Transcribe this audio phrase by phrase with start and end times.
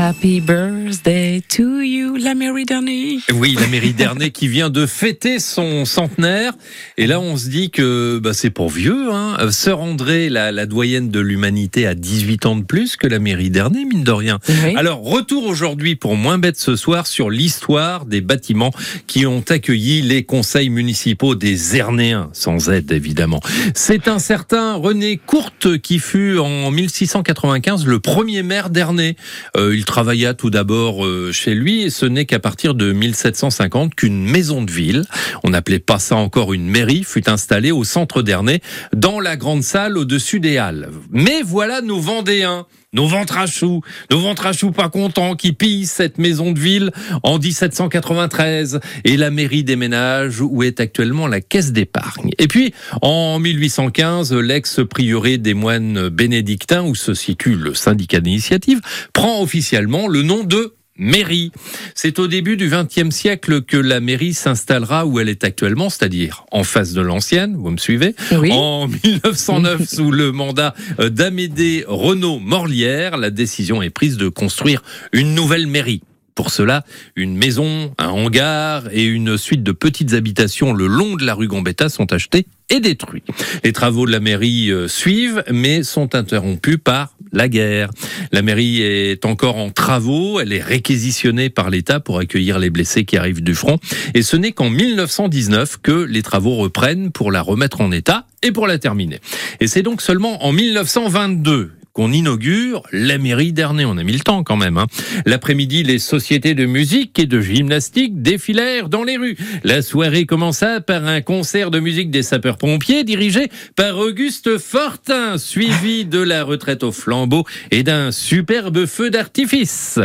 [0.00, 3.18] Happy birthday to you, la mairie d'Ernay.
[3.34, 6.52] Oui, la mairie d'Ernay qui vient de fêter son centenaire.
[6.96, 9.12] Et là, on se dit que bah, c'est pour vieux.
[9.12, 9.50] Hein.
[9.50, 13.50] Sœur André, la, la doyenne de l'humanité, a 18 ans de plus que la mairie
[13.50, 14.38] d'Ernay, mine de rien.
[14.48, 14.76] Oui.
[14.76, 18.70] Alors, retour aujourd'hui pour moins bête ce soir sur l'histoire des bâtiments
[19.08, 23.40] qui ont accueilli les conseils municipaux des Ernéens, sans aide évidemment.
[23.74, 29.16] C'est un certain René Courte qui fut en 1695 le premier maire d'Ernay.
[29.56, 33.94] Euh, il travailla tout d'abord euh, chez lui et ce n'est qu'à partir de 1750
[33.94, 35.04] qu'une maison de ville,
[35.44, 38.60] on n'appelait pas ça encore une mairie, fut installée au centre d'Ernay,
[38.92, 40.90] dans la grande salle au-dessus des halles.
[41.10, 42.66] Mais voilà nos Vendéens.
[42.94, 46.90] Nos ventres à choux, nos ventres à pas contents qui pillent cette maison de ville
[47.22, 52.30] en 1793 et la mairie déménage où est actuellement la caisse d'épargne.
[52.38, 58.80] Et puis en 1815, l'ex-prieuré des moines bénédictins où se situe le syndicat d'initiative
[59.12, 61.52] prend officiellement le nom de mairie.
[61.94, 66.44] C'est au début du XXe siècle que la mairie s'installera où elle est actuellement, c'est-à-dire
[66.50, 68.50] en face de l'ancienne, vous me suivez Oui.
[68.52, 74.82] En 1909, sous le mandat euh, d'Amédée Renaud Morlière, la décision est prise de construire
[75.12, 76.02] une nouvelle mairie.
[76.38, 76.84] Pour cela,
[77.16, 81.48] une maison, un hangar et une suite de petites habitations le long de la rue
[81.48, 83.24] Gambetta sont achetés et détruits.
[83.64, 87.90] Les travaux de la mairie euh, suivent, mais sont interrompus par la guerre.
[88.30, 93.04] La mairie est encore en travaux, elle est réquisitionnée par l'État pour accueillir les blessés
[93.04, 93.80] qui arrivent du front.
[94.14, 98.52] Et ce n'est qu'en 1919 que les travaux reprennent pour la remettre en état et
[98.52, 99.18] pour la terminer.
[99.58, 103.84] Et c'est donc seulement en 1922 qu'on inaugure la mairie d'Ernay.
[103.84, 104.78] On a mis le temps quand même.
[104.78, 104.86] hein.
[105.26, 109.36] L'après-midi, les sociétés de musique et de gymnastique défilèrent dans les rues.
[109.64, 116.04] La soirée commença par un concert de musique des sapeurs-pompiers dirigé par Auguste Fortin, suivi
[116.04, 119.98] de la retraite au flambeau et d'un superbe feu d'artifice.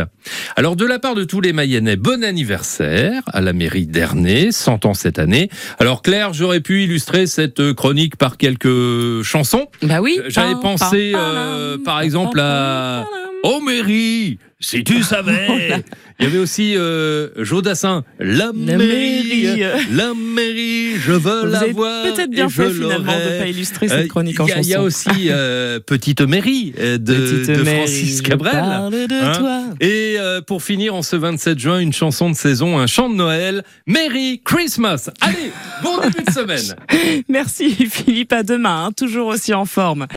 [0.56, 4.84] Alors, de la part de tous les Mayennais, bon anniversaire à la mairie d'Ernay, 100
[4.86, 5.48] ans cette année.
[5.78, 9.68] Alors, Claire, j'aurais pu illustrer cette chronique par quelques chansons.
[9.82, 10.18] Bah oui.
[10.26, 13.06] J'avais pensé, euh, par exemple, à
[13.46, 15.84] Oh mairie, si tu savais.
[16.20, 19.62] Il y avait aussi euh, Jodassin, la, La mairie, mairie.
[19.90, 22.04] la mairie, je veux Vous la avez voir.
[22.04, 24.68] peut-être bien fait finalement de pas illustrer Euh, cette chronique en Il y a- il
[24.68, 24.86] y, a chanson.
[24.86, 28.52] aussi euh, Petite Mairie euh, de, Petite de Mary, Francis je Cabrel.
[28.52, 29.62] parle de Hein toi.
[29.80, 33.16] Et euh, pour finir, en ce 27 juin, une chanson de saison, un chant de
[33.16, 35.10] Noël, Merry Christmas.
[35.20, 35.50] Allez,
[35.82, 36.76] bon début de semaine.
[37.28, 40.06] Merci Philippe, à demain, hein, toujours aussi en forme.